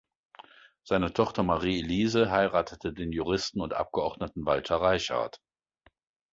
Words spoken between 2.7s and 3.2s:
den